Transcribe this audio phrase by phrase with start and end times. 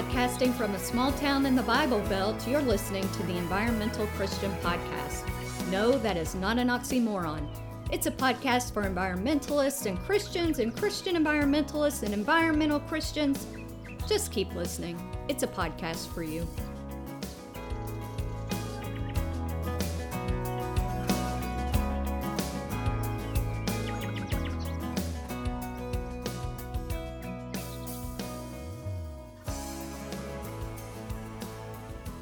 [0.00, 4.50] Podcasting from a small town in the Bible Belt, you're listening to the Environmental Christian
[4.62, 5.28] Podcast.
[5.70, 7.46] No, that is not an oxymoron.
[7.92, 13.46] It's a podcast for environmentalists and Christians and Christian environmentalists and environmental Christians.
[14.08, 14.98] Just keep listening.
[15.28, 16.48] It's a podcast for you.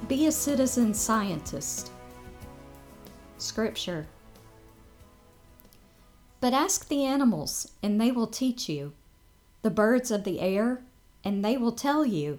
[0.09, 1.93] Be a citizen scientist.
[3.37, 4.07] Scripture.
[6.41, 8.95] But ask the animals, and they will teach you,
[9.61, 10.83] the birds of the air,
[11.23, 12.39] and they will tell you.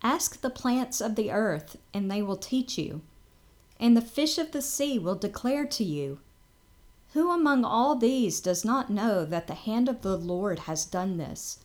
[0.00, 3.00] Ask the plants of the earth, and they will teach you,
[3.80, 6.20] and the fish of the sea will declare to you.
[7.14, 11.16] Who among all these does not know that the hand of the Lord has done
[11.16, 11.64] this?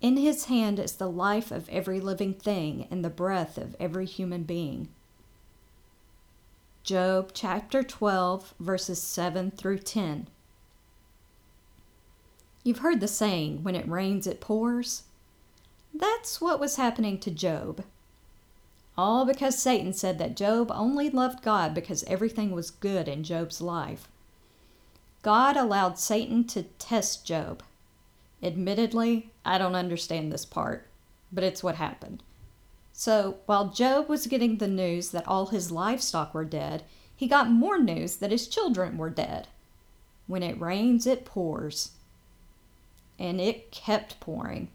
[0.00, 4.06] In his hand is the life of every living thing and the breath of every
[4.06, 4.88] human being.
[6.84, 10.28] Job chapter 12, verses 7 through 10.
[12.62, 15.02] You've heard the saying, when it rains, it pours.
[15.92, 17.84] That's what was happening to Job.
[18.96, 23.60] All because Satan said that Job only loved God because everything was good in Job's
[23.60, 24.08] life.
[25.22, 27.62] God allowed Satan to test Job.
[28.42, 30.88] Admittedly, I don't understand this part,
[31.32, 32.22] but it's what happened.
[32.92, 37.50] So, while Job was getting the news that all his livestock were dead, he got
[37.50, 39.48] more news that his children were dead.
[40.26, 41.92] When it rains, it pours.
[43.18, 44.68] And it kept pouring.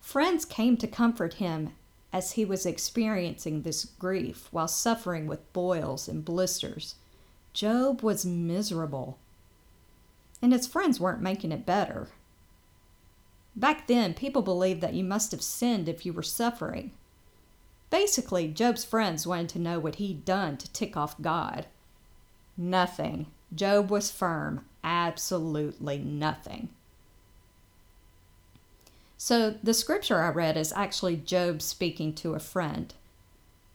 [0.00, 1.70] Friends came to comfort him
[2.12, 6.96] as he was experiencing this grief while suffering with boils and blisters.
[7.52, 9.18] Job was miserable.
[10.42, 12.08] And his friends weren't making it better.
[13.56, 16.92] Back then, people believed that you must have sinned if you were suffering.
[17.90, 21.66] Basically, Job's friends wanted to know what he'd done to tick off God.
[22.56, 23.26] Nothing.
[23.54, 24.64] Job was firm.
[24.84, 26.68] Absolutely nothing.
[29.18, 32.94] So, the scripture I read is actually Job speaking to a friend.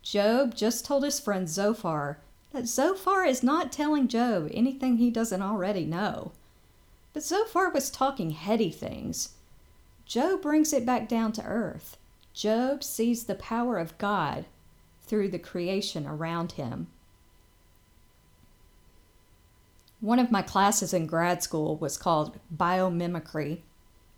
[0.02, 2.19] Job just told his friend Zophar
[2.52, 6.31] that Zophar is not telling Job anything he doesn't already know.
[7.14, 9.35] But Zophar was talking heady things
[10.06, 11.98] Job brings it back down to earth.
[12.34, 14.46] Job sees the power of God
[15.04, 16.88] through the creation around him.
[20.02, 23.62] One of my classes in grad school was called biomimicry.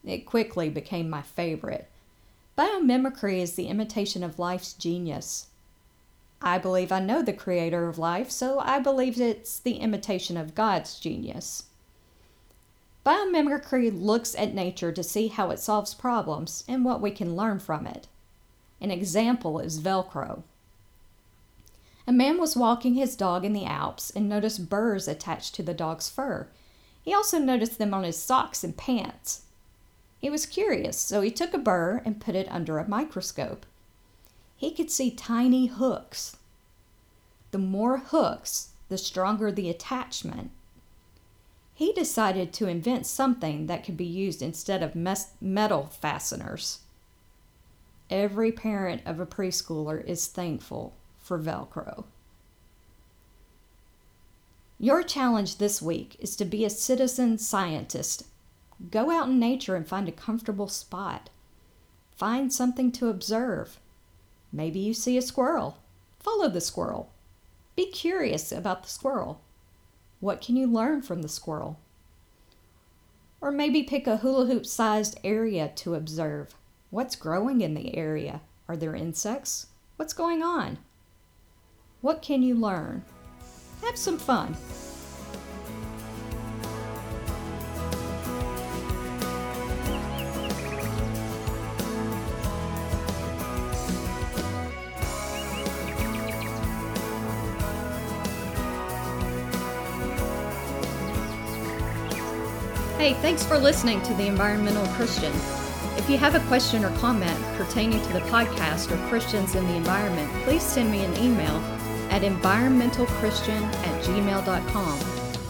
[0.04, 1.90] It quickly became my favorite.
[2.58, 5.48] Biomimicry is the imitation of life's genius.
[6.42, 10.56] I believe I know the creator of life, so I believe it's the imitation of
[10.56, 11.64] God's genius.
[13.08, 17.58] Biomimicry looks at nature to see how it solves problems and what we can learn
[17.58, 18.06] from it.
[18.82, 20.44] An example is Velcro.
[22.06, 25.74] A man was walking his dog in the Alps and noticed burrs attached to the
[25.74, 26.50] dog's fur.
[27.02, 29.44] He also noticed them on his socks and pants.
[30.20, 33.66] He was curious, so he took a burr and put it under a microscope.
[34.58, 36.36] He could see tiny hooks.
[37.52, 40.52] The more hooks, the stronger the attachment,
[41.78, 46.80] he decided to invent something that could be used instead of mes- metal fasteners.
[48.10, 52.06] Every parent of a preschooler is thankful for Velcro.
[54.80, 58.24] Your challenge this week is to be a citizen scientist.
[58.90, 61.30] Go out in nature and find a comfortable spot.
[62.16, 63.80] Find something to observe.
[64.52, 65.78] Maybe you see a squirrel.
[66.20, 67.12] Follow the squirrel.
[67.76, 69.42] Be curious about the squirrel.
[70.20, 71.80] What can you learn from the squirrel?
[73.40, 76.56] Or maybe pick a hula hoop sized area to observe.
[76.90, 78.42] What's growing in the area?
[78.68, 79.68] Are there insects?
[79.98, 80.80] What's going on?
[82.02, 83.04] What can you learn?
[83.84, 84.56] Have some fun.
[102.98, 105.32] Hey, thanks for listening to The Environmental Christian.
[105.98, 109.76] If you have a question or comment pertaining to the podcast or Christians in the
[109.76, 111.58] environment, please send me an email
[112.10, 115.00] at environmentalchristian at gmail.com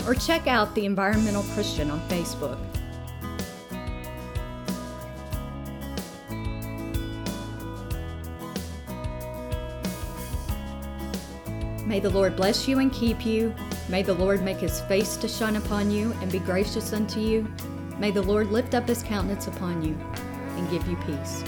[0.05, 2.59] or check out The Environmental Christian on Facebook.
[11.87, 13.55] May the Lord bless you and keep you.
[13.87, 17.47] May the Lord make his face to shine upon you and be gracious unto you.
[17.97, 19.97] May the Lord lift up his countenance upon you
[20.57, 21.45] and give you peace.